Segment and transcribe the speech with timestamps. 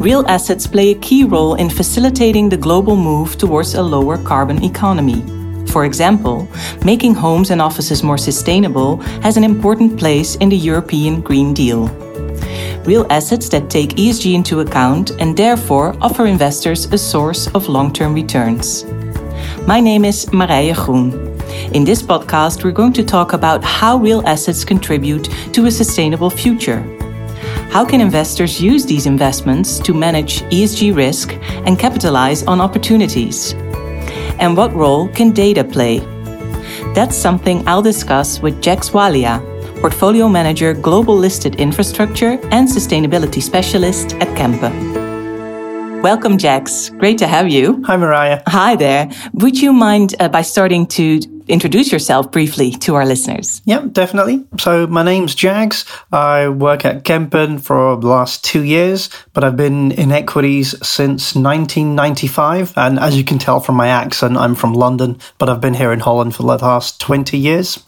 [0.00, 4.64] real assets play a key role in facilitating the global move towards a lower carbon
[4.64, 5.22] economy.
[5.66, 6.48] For example,
[6.86, 11.88] making homes and offices more sustainable has an important place in the European Green Deal.
[12.86, 17.92] Real assets that take ESG into account and therefore offer investors a source of long
[17.92, 18.84] term returns.
[19.66, 21.12] My name is Marije Groen.
[21.74, 26.30] In this podcast, we're going to talk about how real assets contribute to a sustainable
[26.30, 26.82] future.
[27.70, 31.34] How can investors use these investments to manage ESG risk
[31.66, 33.52] and capitalize on opportunities?
[34.40, 36.00] And what role can data play?
[36.96, 39.38] That's something I'll discuss with Jags Walia,
[39.80, 46.02] Portfolio Manager, Global Listed Infrastructure and Sustainability Specialist at Kempen.
[46.02, 46.90] Welcome, Jags.
[46.98, 47.84] Great to have you.
[47.84, 48.42] Hi, Marije.
[48.48, 49.08] Hi there.
[49.34, 53.60] Would you mind uh, by starting to introduce yourself briefly to our listeners?
[53.64, 54.44] Yeah, definitely.
[54.58, 55.84] So my name's Jags.
[56.12, 61.34] I work at Kempen for the last two years, but I've been in equities since
[61.34, 62.74] 1995.
[62.76, 65.92] And as you can tell from my accent, I'm from London, but I've been here
[65.92, 67.82] in Holland for the last 20 years.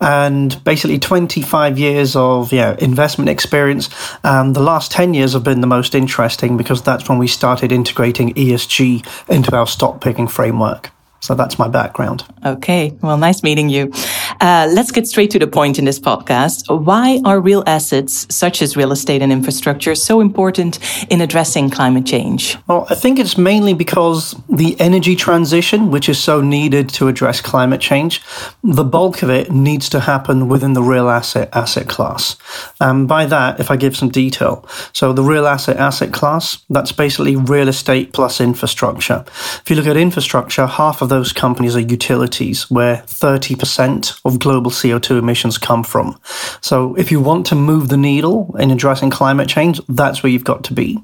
[0.00, 3.88] And basically 25 years of yeah, investment experience.
[4.22, 7.72] And the last 10 years have been the most interesting because that's when we started
[7.72, 10.90] integrating ESG into our stock picking framework.
[11.20, 12.24] So that's my background.
[12.44, 12.96] Okay.
[13.02, 13.92] Well, nice meeting you.
[14.40, 16.64] Uh, let's get straight to the point in this podcast.
[16.84, 20.78] Why are real assets, such as real estate and infrastructure, so important
[21.10, 22.56] in addressing climate change?
[22.66, 27.42] Well, I think it's mainly because the energy transition, which is so needed to address
[27.42, 28.22] climate change,
[28.64, 32.36] the bulk of it needs to happen within the real asset asset class.
[32.80, 36.92] And by that, if I give some detail, so the real asset asset class, that's
[36.92, 39.22] basically real estate plus infrastructure.
[39.26, 44.70] If you look at infrastructure, half of those companies are utilities, where 30% of global
[44.70, 46.18] CO2 emissions come from.
[46.60, 50.44] So if you want to move the needle in addressing climate change, that's where you've
[50.44, 50.98] got to be.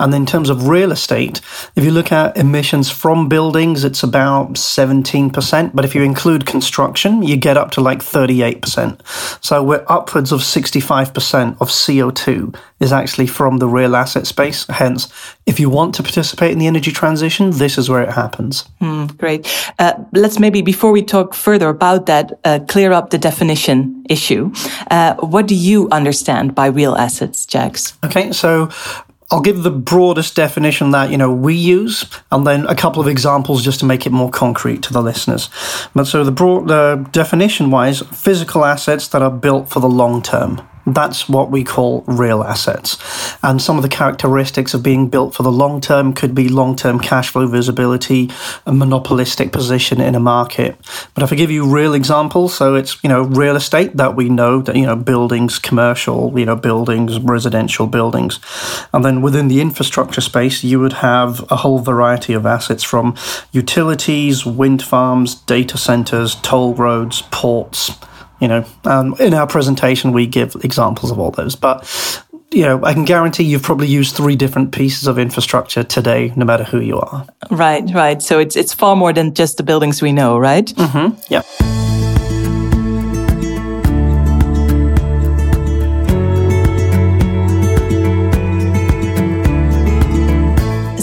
[0.00, 1.40] And in terms of real estate,
[1.76, 5.74] if you look at emissions from buildings, it's about 17%.
[5.74, 9.44] But if you include construction, you get up to like 38%.
[9.44, 14.66] So we're upwards of 65% of CO2 is actually from the real asset space.
[14.68, 15.08] Hence,
[15.46, 18.68] if you want to participate in the energy transition, this is where it happens.
[18.80, 19.46] Mm, great.
[19.78, 24.52] Uh, let's maybe, before we talk further about that, uh, clear up the definition issue.
[24.90, 27.94] Uh, what do you understand by real assets, Jags?
[28.04, 28.70] Okay, so
[29.30, 33.08] I'll give the broadest definition that you know we use, and then a couple of
[33.08, 35.50] examples just to make it more concrete to the listeners.
[35.94, 40.22] But so the broad the definition wise, physical assets that are built for the long
[40.22, 40.62] term.
[40.94, 42.96] That's what we call real assets.
[43.42, 46.76] And some of the characteristics of being built for the long term could be long
[46.76, 48.30] term cash flow visibility,
[48.66, 50.76] a monopolistic position in a market.
[51.14, 54.28] But if I give you real examples, so it's, you know, real estate that we
[54.28, 58.40] know that, you know, buildings, commercial, you know, buildings, residential buildings.
[58.92, 63.14] And then within the infrastructure space, you would have a whole variety of assets from
[63.52, 67.92] utilities, wind farms, data centers, toll roads, ports
[68.40, 71.56] you know, um, in our presentation, we give examples of all those.
[71.56, 76.32] But, you know, I can guarantee you've probably used three different pieces of infrastructure today,
[76.36, 77.26] no matter who you are.
[77.50, 78.22] Right, right.
[78.22, 80.66] So it's, it's far more than just the buildings we know, right?
[80.66, 81.20] Mm-hmm.
[81.28, 81.87] Yeah.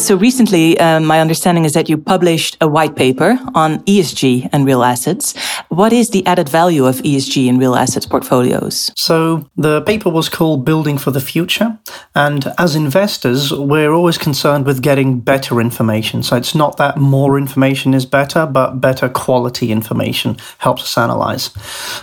[0.05, 4.63] So recently, um, my understanding is that you published a white paper on ESG and
[4.63, 5.35] real assets.
[5.69, 8.91] What is the added value of ESG in real assets portfolios?
[8.95, 11.79] So the paper was called Building for the Future.
[12.13, 16.21] And as investors, we're always concerned with getting better information.
[16.21, 21.49] So it's not that more information is better, but better quality information helps us analyze.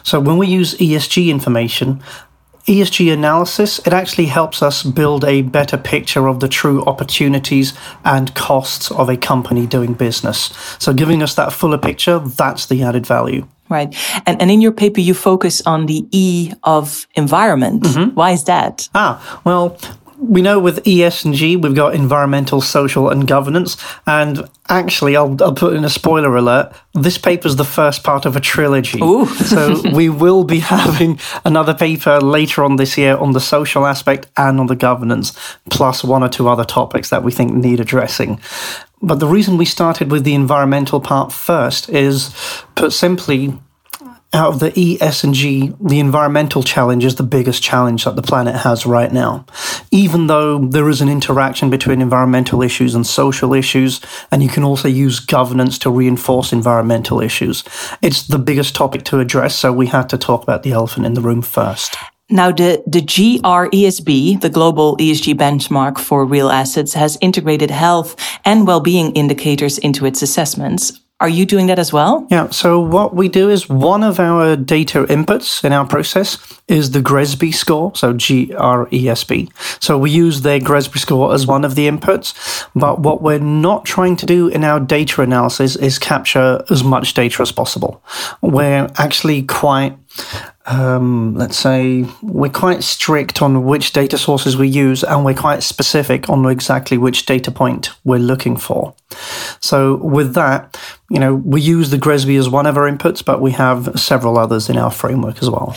[0.02, 2.02] So when we use ESG information,
[2.66, 7.74] ESG analysis, it actually helps us build a better picture of the true opportunities
[8.04, 10.52] and costs of a company doing business.
[10.78, 13.46] So, giving us that fuller picture, that's the added value.
[13.68, 13.94] Right.
[14.26, 17.84] And, and in your paper, you focus on the E of environment.
[17.84, 18.14] Mm-hmm.
[18.14, 18.88] Why is that?
[18.94, 19.78] Ah, well,
[20.22, 23.76] we know with ESG we've got environmental, social, and governance.
[24.06, 26.74] And actually, I'll, I'll put in a spoiler alert.
[26.94, 29.00] This paper is the first part of a trilogy.
[29.26, 34.28] so we will be having another paper later on this year on the social aspect
[34.36, 35.36] and on the governance,
[35.70, 38.40] plus one or two other topics that we think need addressing.
[39.02, 42.32] But the reason we started with the environmental part first is,
[42.76, 43.58] put simply,
[44.32, 48.16] out of the E, S, and G, the environmental challenge is the biggest challenge that
[48.16, 49.44] the planet has right now.
[49.90, 54.00] Even though there is an interaction between environmental issues and social issues,
[54.30, 57.62] and you can also use governance to reinforce environmental issues,
[58.00, 61.14] it's the biggest topic to address, so we had to talk about the elephant in
[61.14, 61.94] the room first.
[62.30, 68.66] Now, the, the GRESB, the global ESG benchmark for real assets, has integrated health and
[68.66, 71.01] well-being indicators into its assessments.
[71.22, 72.26] Are you doing that as well?
[72.30, 72.50] Yeah.
[72.50, 76.36] So what we do is one of our data inputs in our process
[76.66, 77.94] is the GRESB score.
[77.94, 79.48] So G R E S B.
[79.78, 82.66] So we use their GRESB score as one of the inputs.
[82.74, 87.14] But what we're not trying to do in our data analysis is capture as much
[87.14, 88.02] data as possible.
[88.40, 89.96] We're actually quite
[90.66, 95.62] um, let's say we're quite strict on which data sources we use and we're quite
[95.62, 98.94] specific on exactly which data point we're looking for.
[99.60, 100.78] So with that,
[101.10, 104.38] you know, we use the GRESB as one of our inputs, but we have several
[104.38, 105.76] others in our framework as well.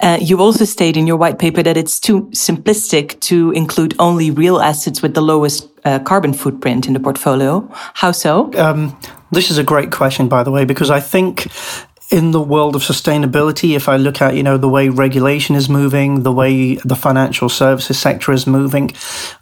[0.00, 4.30] Uh, you also state in your white paper that it's too simplistic to include only
[4.30, 7.68] real assets with the lowest uh, carbon footprint in the portfolio.
[7.94, 8.52] How so?
[8.54, 8.98] Um,
[9.30, 11.46] this is a great question, by the way, because I think
[12.12, 15.70] in the world of sustainability, if I look at, you know, the way regulation is
[15.70, 18.90] moving, the way the financial services sector is moving,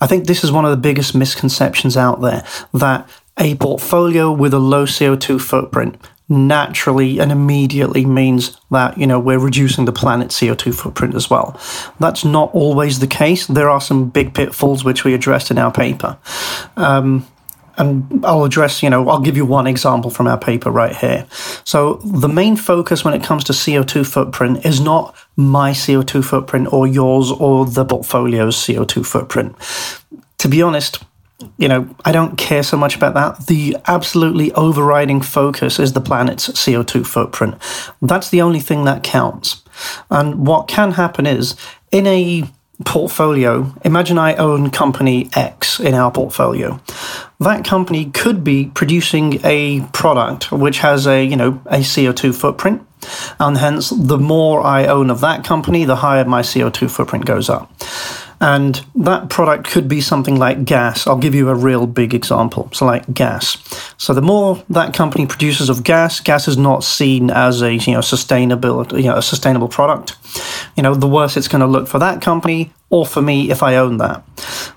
[0.01, 4.55] I think this is one of the biggest misconceptions out there that a portfolio with
[4.55, 5.97] a low CO2 footprint
[6.29, 11.59] naturally and immediately means that you know we're reducing the planet's CO2 footprint as well.
[11.99, 13.47] That's not always the case.
[13.49, 16.17] There are some big pitfalls which we addressed in our paper.
[16.77, 17.27] Um,
[17.81, 21.27] and I'll address, you know, I'll give you one example from our paper right here.
[21.65, 26.71] So the main focus when it comes to CO2 footprint is not my CO2 footprint
[26.75, 29.57] or yours or the portfolio's CO2 footprint.
[30.39, 31.03] To be honest,
[31.57, 33.47] you know, I don't care so much about that.
[33.47, 37.55] The absolutely overriding focus is the planet's CO2 footprint.
[38.03, 39.63] That's the only thing that counts.
[40.11, 41.57] And what can happen is
[41.91, 42.45] in a
[42.85, 46.79] portfolio, imagine I own company X in our portfolio.
[47.41, 52.87] That company could be producing a product which has a, you know, a CO2 footprint.
[53.39, 57.49] And hence, the more I own of that company, the higher my CO2 footprint goes
[57.49, 57.73] up.
[58.43, 61.07] And that product could be something like gas.
[61.07, 62.71] I'll give you a real big example.
[62.73, 63.59] So, like gas.
[63.99, 67.93] So, the more that company produces of gas, gas is not seen as a you
[67.93, 70.17] know sustainable you know a sustainable product.
[70.75, 73.63] You know, the worse it's going to look for that company or for me if
[73.63, 74.23] I own that.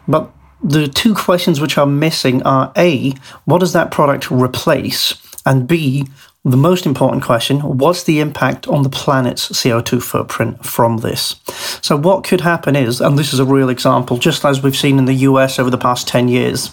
[0.09, 0.29] But
[0.63, 3.13] the two questions which are missing are A,
[3.45, 5.15] what does that product replace?
[5.45, 6.07] And B,
[6.45, 11.35] the most important question what's the impact on the planet's CO2 footprint from this?
[11.81, 14.97] So, what could happen is, and this is a real example, just as we've seen
[14.97, 16.71] in the US over the past 10 years,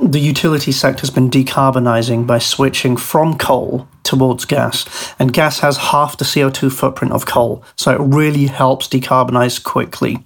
[0.00, 4.86] the utility sector has been decarbonizing by switching from coal towards gas.
[5.18, 7.62] And gas has half the CO2 footprint of coal.
[7.76, 10.18] So it really helps decarbonize quickly.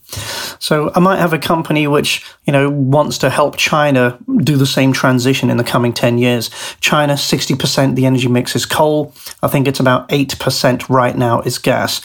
[0.58, 4.67] So I might have a company which, you know, wants to help China do the
[4.67, 6.49] same transition in the coming 10 years.
[6.81, 9.12] China, 60% the energy mix is coal.
[9.43, 12.00] I think it's about 8% right now is gas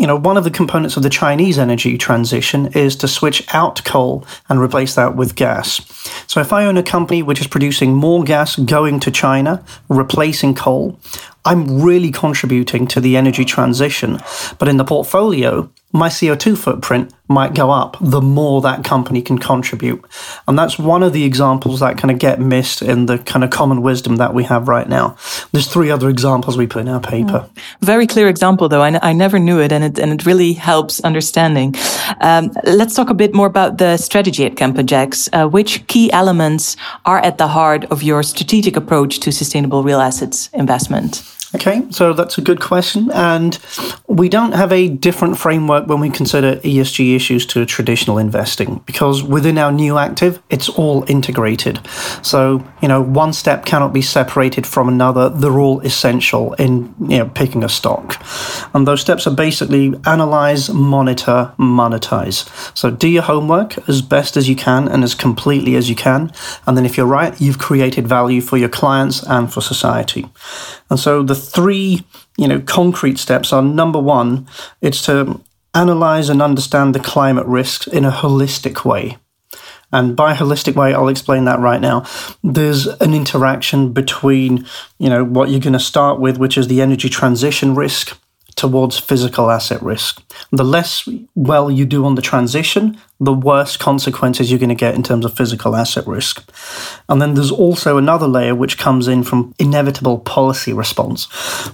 [0.00, 3.84] you know, one of the components of the Chinese energy transition is to switch out
[3.84, 5.78] coal and replace that with gas.
[6.26, 10.54] So if I own a company which is producing more gas going to China, replacing
[10.54, 10.98] coal,
[11.44, 14.20] I'm really contributing to the energy transition.
[14.58, 19.38] But in the portfolio, my CO2 footprint might go up the more that company can
[19.38, 20.04] contribute.
[20.48, 23.50] And that's one of the examples that kind of get missed in the kind of
[23.50, 25.16] common wisdom that we have right now.
[25.52, 27.48] There's three other examples we put in our paper.
[27.48, 27.62] Mm.
[27.80, 28.82] Very clear example, though.
[28.82, 31.74] I, n- I never knew it, and it, and it really helps understanding.
[32.20, 35.28] Um, let's talk a bit more about the strategy at Kempen, Jags.
[35.32, 40.00] Uh, which key elements are at the heart of your strategic approach to sustainable real
[40.00, 41.22] assets investment?
[41.52, 43.10] Okay, so that's a good question.
[43.10, 43.58] And
[44.06, 49.24] we don't have a different framework when we consider ESG issues to traditional investing because
[49.24, 51.80] within our new active, it's all integrated.
[52.22, 55.28] So, you know, one step cannot be separated from another.
[55.28, 58.24] They're all essential in, you know, picking a stock.
[58.72, 62.48] And those steps are basically analyze, monitor, monetize.
[62.78, 66.32] So do your homework as best as you can and as completely as you can.
[66.68, 70.28] And then if you're right, you've created value for your clients and for society.
[70.90, 72.04] And so the three,
[72.36, 74.46] you know, concrete steps are number one,
[74.80, 75.40] it's to
[75.74, 79.18] analyze and understand the climate risks in a holistic way.
[79.92, 82.04] And by holistic way, I'll explain that right now.
[82.44, 84.66] There's an interaction between,
[84.98, 88.16] you know, what you're going to start with, which is the energy transition risk
[88.54, 90.22] towards physical asset risk.
[90.52, 94.94] The less well you do on the transition, the worst consequences you're going to get
[94.94, 96.50] in terms of physical asset risk.
[97.08, 101.26] And then there's also another layer which comes in from inevitable policy response,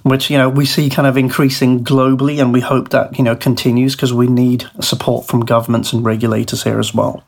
[0.02, 3.36] which, you know, we see kind of increasing globally and we hope that, you know,
[3.36, 7.24] continues because we need support from governments and regulators here as well.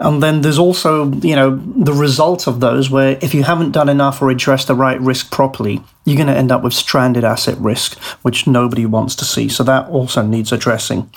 [0.00, 3.88] And then there's also, you know, the result of those where if you haven't done
[3.88, 7.58] enough or addressed the right risk properly, you're going to end up with stranded asset
[7.58, 9.48] risk, which nobody wants to see.
[9.48, 11.10] So that also needs addressing.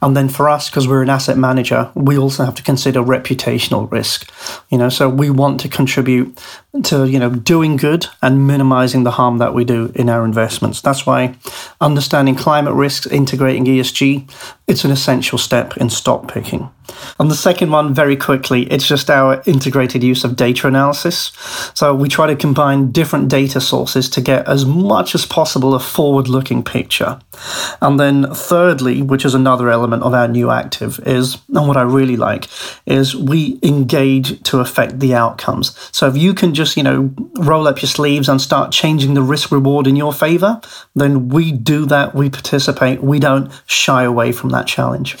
[0.00, 3.90] And then for us, because we're an asset manager, we also have to consider reputational
[3.90, 4.30] risk.
[4.70, 6.38] You know, so we want to contribute
[6.84, 10.80] to, you know, doing good and minimizing the harm that we do in our investments.
[10.80, 11.36] That's why
[11.80, 14.30] understanding climate risks, integrating ESG,
[14.66, 16.70] it's an essential step in stock picking.
[17.18, 21.32] And the second one, very quickly, it's just our integrated use of data analysis.
[21.74, 25.80] So we try to combine different data sources to get as much as possible a
[25.80, 27.20] forward looking picture.
[27.80, 31.82] And then, thirdly, which is another element of our new active, is, and what I
[31.82, 32.48] really like,
[32.86, 35.78] is we engage to affect the outcomes.
[35.92, 39.22] So if you can just, you know, roll up your sleeves and start changing the
[39.22, 40.60] risk reward in your favor,
[40.94, 45.16] then we do that, we participate, we don't shy away from that challenge.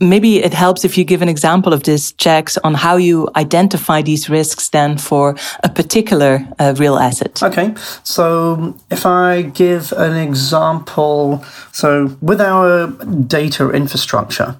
[0.00, 4.02] Maybe it helps if you give an example of this Jags on how you identify
[4.02, 7.42] these risks then for a particular uh, real asset.
[7.42, 12.88] Okay, so if I give an example, so with our
[13.26, 14.56] data infrastructure,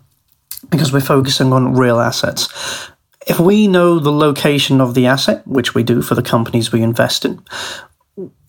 [0.70, 2.48] because we're focusing on real assets,
[3.26, 6.82] if we know the location of the asset, which we do for the companies we
[6.82, 7.42] invest in,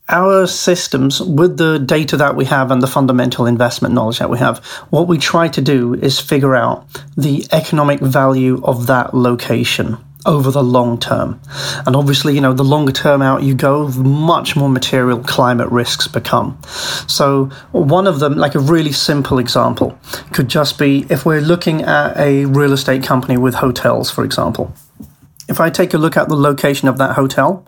[0.09, 4.37] our systems, with the data that we have and the fundamental investment knowledge that we
[4.37, 9.97] have, what we try to do is figure out the economic value of that location
[10.25, 11.39] over the long term.
[11.85, 16.07] And obviously, you know, the longer term out you go, much more material climate risks
[16.07, 16.57] become.
[17.07, 19.97] So, one of them, like a really simple example,
[20.31, 24.73] could just be if we're looking at a real estate company with hotels, for example.
[25.49, 27.67] If I take a look at the location of that hotel,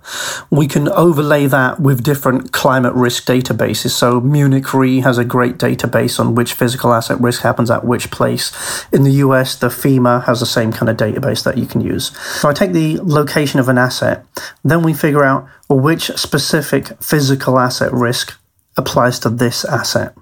[0.50, 3.90] we can overlay that with different climate risk databases.
[3.90, 8.12] So Munich Re has a great database on which physical asset risk happens at which
[8.12, 8.52] place.
[8.94, 12.16] In the US, the FEMA has the same kind of database that you can use.
[12.40, 14.26] So I take the location of an asset,
[14.64, 18.38] then we figure out which specific physical asset risk
[18.78, 20.16] applies to this asset.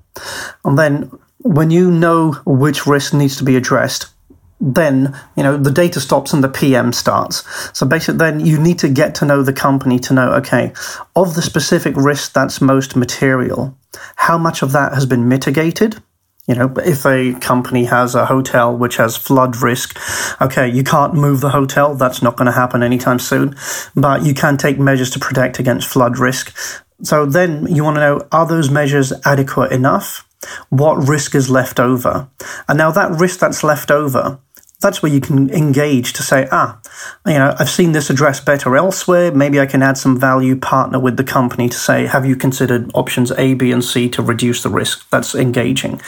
[0.65, 4.12] And then when you know which risk needs to be addressed,
[4.63, 7.43] then you know the data stops and the PM starts.
[7.77, 10.73] So basically, then you need to get to know the company to know okay,
[11.15, 13.77] of the specific risk that's most material,
[14.15, 16.01] how much of that has been mitigated.
[16.47, 19.97] You know, if a company has a hotel which has flood risk,
[20.41, 21.95] okay, you can't move the hotel.
[21.95, 23.55] That's not going to happen anytime soon,
[23.95, 26.53] but you can take measures to protect against flood risk.
[27.01, 30.27] So then you want to know are those measures adequate enough?
[30.69, 32.27] What risk is left over?
[32.67, 34.39] And now that risk that's left over,
[34.83, 36.79] that's where you can engage to say, ah,
[37.25, 39.31] you know, I've seen this address better elsewhere.
[39.31, 42.91] Maybe I can add some value, partner with the company to say, have you considered
[42.93, 45.09] options A, B, and C to reduce the risk?
[45.09, 45.99] That's engaging.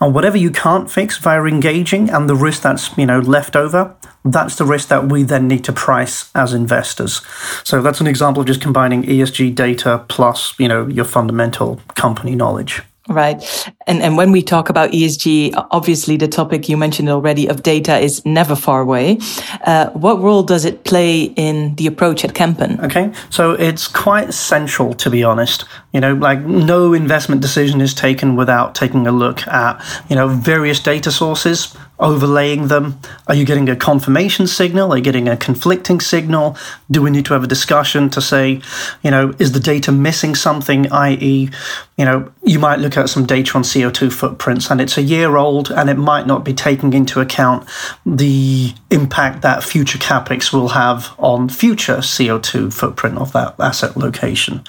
[0.00, 3.96] And whatever you can't fix via engaging and the risk that's, you know, left over,
[4.24, 7.22] that's the risk that we then need to price as investors.
[7.64, 12.34] So that's an example of just combining ESG data plus, you know, your fundamental company
[12.34, 12.82] knowledge.
[13.08, 13.42] Right.
[13.86, 17.98] And, and when we talk about ESG, obviously the topic you mentioned already of data
[17.98, 19.18] is never far away.
[19.64, 22.82] Uh, what role does it play in the approach at Kempen?
[22.84, 23.10] Okay.
[23.30, 25.64] So it's quite central, to be honest.
[25.92, 30.28] You know, like no investment decision is taken without taking a look at, you know,
[30.28, 33.00] various data sources, overlaying them?
[33.26, 34.92] Are you getting a confirmation signal?
[34.92, 36.56] Are you getting a conflicting signal?
[36.90, 38.60] Do we need to have a discussion to say,
[39.02, 40.90] you know, is the data missing something?
[40.92, 41.50] I.e.,
[41.96, 45.36] you know, you might look at some data on CO2 footprints and it's a year
[45.36, 47.68] old and it might not be taking into account
[48.06, 54.64] the impact that future capex will have on future CO2 footprint of that asset location.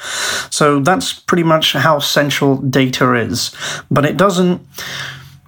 [0.50, 3.55] So that's pretty much how central data is.
[3.91, 4.62] But it doesn't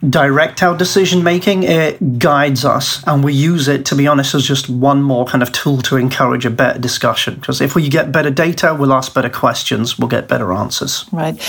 [0.10, 4.46] direct our decision making, it guides us, and we use it, to be honest, as
[4.46, 7.36] just one more kind of tool to encourage a better discussion.
[7.36, 11.06] Because if we get better data, we'll ask better questions, we'll get better answers.
[11.12, 11.40] Right.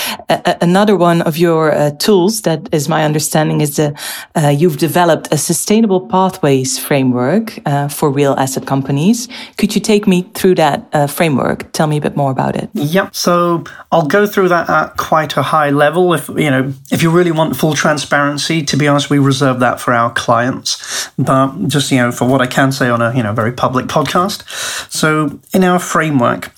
[0.61, 3.99] another one of your uh, tools that is my understanding is that
[4.35, 9.27] uh, you've developed a sustainable pathways framework uh, for real asset companies.
[9.57, 11.71] Could you take me through that uh, framework?
[11.71, 12.69] Tell me a bit more about it.
[12.73, 13.15] Yep.
[13.15, 16.13] So I'll go through that at quite a high level.
[16.13, 19.79] If you know, if you really want full transparency to be honest, we reserve that
[19.79, 21.09] for our clients.
[21.17, 23.87] But just, you know, for what I can say on a, you know, very public
[23.87, 24.43] podcast.
[24.91, 26.51] So in our framework,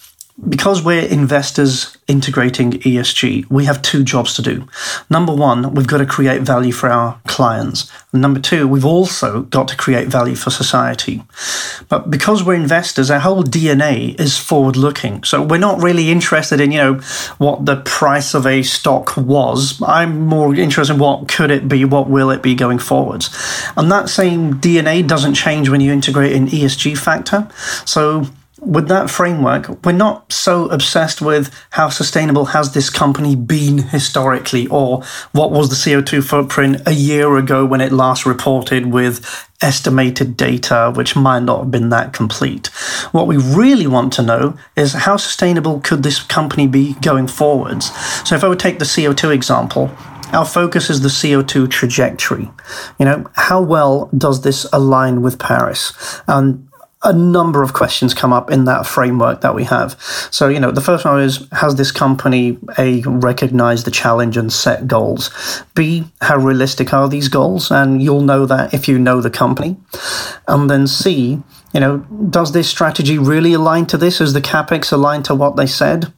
[0.50, 4.68] because we're investors integrating ESG, we have two jobs to do.
[5.10, 7.89] Number one, we've got to create value for our clients.
[8.12, 11.24] Number two, we've also got to create value for society.
[11.88, 15.24] But because we're investors, our whole DNA is forward looking.
[15.24, 16.94] So we're not really interested in, you know,
[17.38, 19.82] what the price of a stock was.
[19.82, 23.30] I'm more interested in what could it be, what will it be going forwards.
[23.77, 27.48] And that same DNA doesn't change when you integrate an ESG factor.
[27.86, 28.27] So
[28.65, 34.67] with that framework, we're not so obsessed with how sustainable has this company been historically
[34.67, 40.36] or what was the CO2 footprint a year ago when it last reported with estimated
[40.36, 42.67] data, which might not have been that complete.
[43.12, 47.91] What we really want to know is how sustainable could this company be going forwards?
[48.27, 49.91] So if I would take the CO2 example,
[50.34, 52.51] our focus is the CO2 trajectory.
[53.00, 55.93] You know, how well does this align with Paris?
[56.27, 56.64] And
[57.05, 59.95] a number of questions come up in that framework that we have.
[60.31, 64.51] So, you know, the first one is has this company A recognized the challenge and
[64.51, 65.29] set goals?
[65.75, 67.71] B, how realistic are these goals?
[67.71, 69.77] And you'll know that if you know the company.
[70.47, 71.41] And then C,
[71.74, 74.19] you know, does this strategy really align to this?
[74.19, 76.12] Is the capex aligned to what they said?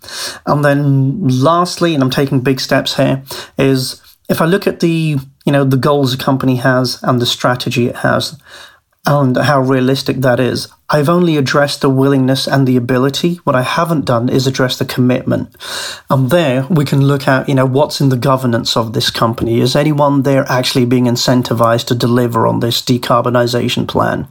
[0.46, 3.24] And then lastly, and I'm taking big steps here,
[3.58, 7.25] is if I look at the, you know, the goals a company has and the
[7.25, 8.39] strategy it has,
[9.08, 10.68] and how realistic that is.
[10.89, 13.36] I've only addressed the willingness and the ability.
[13.44, 15.53] What I haven't done is address the commitment.
[16.10, 19.60] And there we can look at, you know, what's in the governance of this company.
[19.60, 24.27] Is anyone there actually being incentivized to deliver on this decarbonization plan?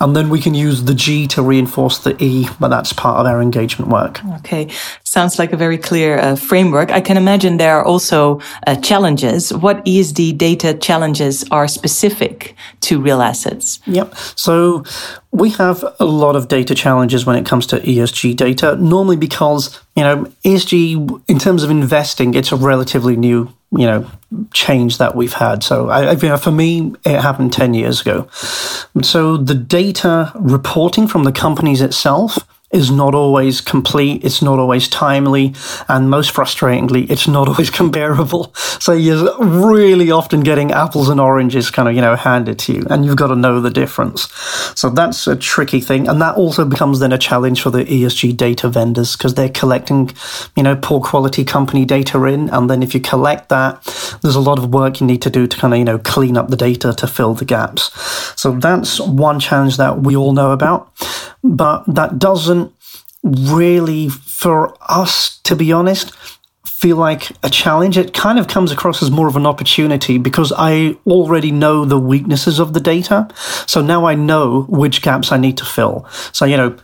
[0.00, 3.26] And then we can use the G to reinforce the E, but that's part of
[3.26, 4.24] our engagement work.
[4.36, 4.68] Okay.
[5.04, 6.90] Sounds like a very clear uh, framework.
[6.90, 9.52] I can imagine there are also uh, challenges.
[9.52, 13.80] What ESG data challenges are specific to real assets?
[13.86, 14.14] Yep.
[14.36, 14.84] So
[15.32, 19.80] we have a lot of data challenges when it comes to ESG data, normally because,
[19.94, 24.10] you know, ESG, in terms of investing, it's a relatively new, you know,
[24.52, 25.62] change that we've had.
[25.62, 28.28] So, I, you know, for me, it happened 10 years ago.
[29.02, 32.38] So, the data reporting from the companies itself
[32.70, 35.52] is not always complete, it's not always timely,
[35.88, 38.54] and most frustratingly, it's not always comparable.
[38.54, 42.86] So you're really often getting apples and oranges kind of, you know, handed to you,
[42.88, 44.28] and you've got to know the difference.
[44.78, 46.08] So that's a tricky thing.
[46.08, 50.10] And that also becomes then a challenge for the ESG data vendors because they're collecting,
[50.56, 52.48] you know, poor quality company data in.
[52.50, 53.82] And then if you collect that,
[54.22, 56.36] there's a lot of work you need to do to kind of, you know, clean
[56.36, 57.90] up the data to fill the gaps.
[58.40, 60.92] So that's one challenge that we all know about
[61.42, 62.59] but that doesn't
[63.22, 66.12] really, for us, to be honest,
[66.64, 67.98] feel like a challenge.
[67.98, 71.98] It kind of comes across as more of an opportunity because I already know the
[71.98, 73.28] weaknesses of the data.
[73.66, 76.06] So now I know which gaps I need to fill.
[76.32, 76.76] So, you know,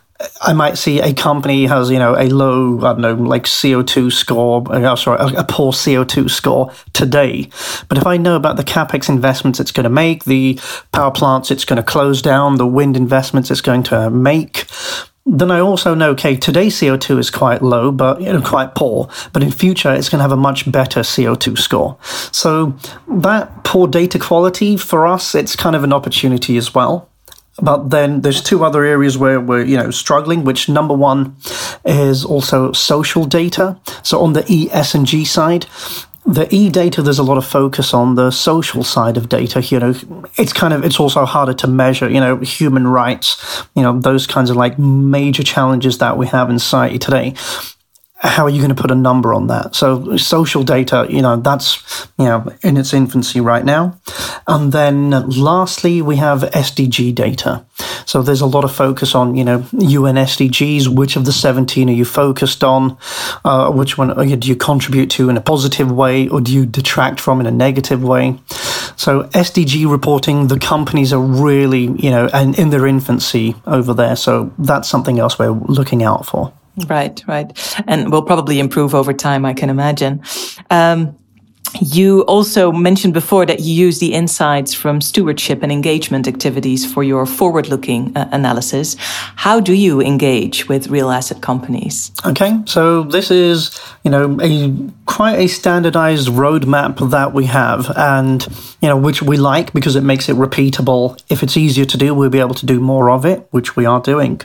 [0.43, 4.13] I might see a company has, you know, a low, I don't know, like CO2
[4.13, 7.51] score, uh, sorry, a, a poor CO2 score today.
[7.89, 10.59] But if I know about the capex investments it's going to make, the
[10.93, 14.67] power plants it's going to close down, the wind investments it's going to make,
[15.27, 19.11] then I also know, okay, today's CO2 is quite low, but you know, quite poor.
[19.33, 21.99] But in future, it's going to have a much better CO2 score.
[22.31, 22.75] So
[23.09, 27.09] that poor data quality for us, it's kind of an opportunity as well.
[27.61, 31.37] But then there's two other areas where we're, you know, struggling, which number one
[31.85, 33.81] is also social data.
[34.03, 35.67] So on the E, S, and G side,
[36.27, 39.79] the e data there's a lot of focus on the social side of data you
[39.79, 39.95] know
[40.37, 44.27] it's kind of it's also harder to measure you know human rights you know those
[44.27, 47.33] kinds of like major challenges that we have in society today
[48.19, 49.75] how are you going to put a number on that?
[49.75, 54.01] So social data, you know, that's you know in its infancy right now.
[54.47, 57.65] And then lastly, we have SDG data.
[58.07, 60.89] So there's a lot of focus on you know UN SDGs.
[60.89, 62.97] Which of the 17 are you focused on?
[63.45, 67.21] Uh, which one do you contribute to in a positive way, or do you detract
[67.21, 68.39] from in a negative way?
[68.97, 74.17] So SDG reporting, the companies are really you know and in their infancy over there.
[74.17, 76.53] So that's something else we're looking out for.
[76.87, 77.83] Right, right.
[77.87, 80.23] And will probably improve over time, I can imagine.
[80.71, 81.17] Um,
[81.81, 87.03] you also mentioned before that you use the insights from stewardship and engagement activities for
[87.03, 88.97] your forward looking uh, analysis.
[89.37, 92.13] How do you engage with real asset companies?
[92.25, 94.73] Okay, so this is, you know, a
[95.07, 98.47] quite a standardized roadmap that we have and,
[98.83, 101.21] you know, which we like because it makes it repeatable.
[101.31, 103.87] If it's easier to do, we'll be able to do more of it, which we
[103.87, 104.41] are doing.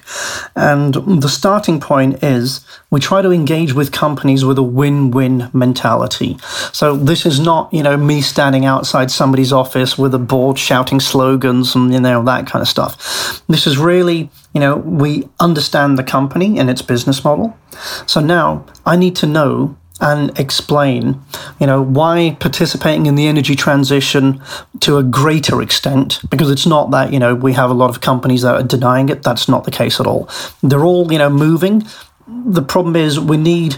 [0.56, 5.50] And the starting point is we try to engage with companies with a win win
[5.52, 6.38] mentality.
[6.72, 11.00] So this is not, you know, me standing outside somebody's office with a board shouting
[11.00, 13.42] slogans and, you know, that kind of stuff.
[13.48, 17.58] This is really, you know, we understand the company and its business model.
[18.06, 21.22] So now I need to know and explain,
[21.60, 24.42] you know, why participating in the energy transition
[24.80, 28.02] to a greater extent, because it's not that, you know, we have a lot of
[28.02, 29.22] companies that are denying it.
[29.22, 30.28] That's not the case at all.
[30.64, 31.84] They're all, you know, moving.
[32.28, 33.76] The problem is we need,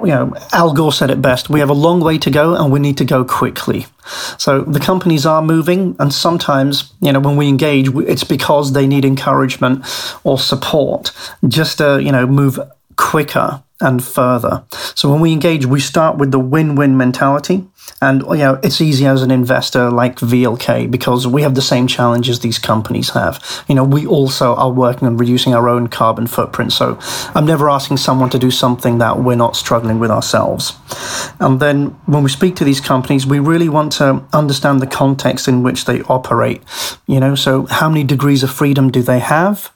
[0.00, 1.48] you know, Al Gore said it best.
[1.48, 3.86] We have a long way to go and we need to go quickly.
[4.38, 8.86] So the companies are moving, and sometimes, you know, when we engage, it's because they
[8.86, 9.84] need encouragement
[10.24, 11.12] or support
[11.48, 12.58] just to, you know, move
[12.96, 14.64] quicker and further.
[14.94, 17.66] So when we engage, we start with the win-win mentality.
[18.00, 21.86] And you know, it's easy as an investor like VLK because we have the same
[21.86, 23.64] challenges these companies have.
[23.68, 26.72] You know, we also are working on reducing our own carbon footprint.
[26.72, 26.98] So
[27.34, 30.74] I'm never asking someone to do something that we're not struggling with ourselves.
[31.38, 35.48] And then when we speak to these companies, we really want to understand the context
[35.48, 36.62] in which they operate.
[37.06, 39.72] You know, so how many degrees of freedom do they have?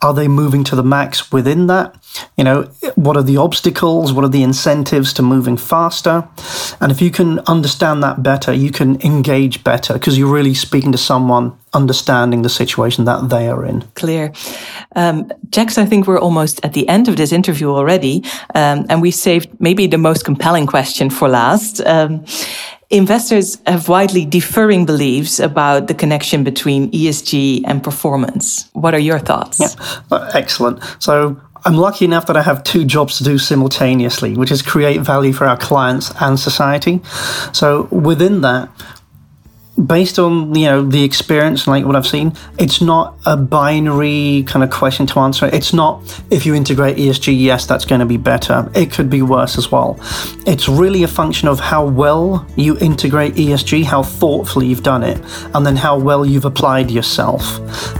[0.00, 1.94] Are they moving to the max within that?
[2.36, 2.62] You know,
[2.94, 4.12] what are the obstacles?
[4.12, 6.28] What are the incentives to moving faster?
[6.80, 10.92] And if you can understand that better, you can engage better because you're really speaking
[10.92, 13.82] to someone understanding the situation that they are in.
[13.94, 14.32] Clear.
[14.94, 18.22] Um, Jags, I think we're almost at the end of this interview already.
[18.54, 21.80] Um, and we saved maybe the most compelling question for last.
[21.86, 22.24] Um,
[22.90, 28.68] investors have widely differing beliefs about the connection between ESG and performance.
[28.74, 29.58] What are your thoughts?
[29.60, 30.82] Yeah, excellent.
[30.98, 35.00] So I'm lucky enough that I have two jobs to do simultaneously, which is create
[35.00, 37.00] value for our clients and society.
[37.52, 38.68] So within that,
[39.86, 44.62] based on you know the experience like what i've seen it's not a binary kind
[44.62, 45.46] of question to answer.
[45.52, 48.70] It's not if you integrate esg yes that's going to be better.
[48.74, 49.98] It could be worse as well.
[50.46, 55.20] It's really a function of how well you integrate esg how thoughtfully you've done it
[55.54, 57.42] and then how well you've applied yourself.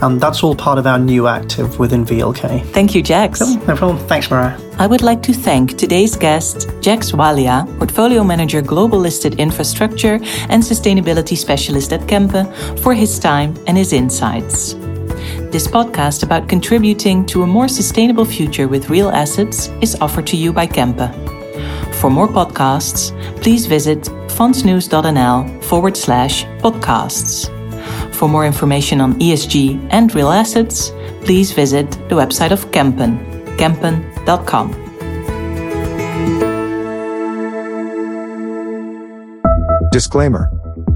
[0.02, 3.98] And that's all part of our new active within vlk thank you jags no problem.
[4.08, 9.38] Thanks Marije I would like to thank today's guest, Jags Walia, Portfolio Manager Global Listed
[9.38, 10.14] Infrastructure
[10.48, 12.46] and Sustainability Specialist at Kempen,
[12.80, 14.74] for his time and his insights.
[15.52, 20.36] This podcast about contributing to a more sustainable future with real assets is offered to
[20.36, 21.12] you by Kempen.
[21.94, 27.48] For more podcasts, please visit fondsnieuws.nl forward slash podcasts.
[28.14, 30.90] For more information on ESG and real assets,
[31.24, 33.18] please visit the website of Kempen,
[33.56, 34.72] kempen.com.
[39.92, 40.50] Disclaimer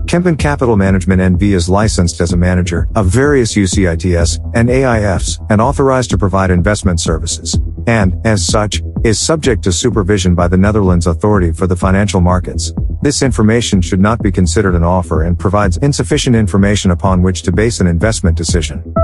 [0.06, 5.60] Kempen Capital Management NV is licensed as a manager of various UCITS and AIFs and
[5.60, 11.08] authorized to provide investment services, and, as such, is subject to supervision by the Netherlands
[11.08, 12.72] Authority for the Financial Markets.
[13.02, 17.50] This information should not be considered an offer and provides insufficient information upon which to
[17.50, 18.94] base an investment decision.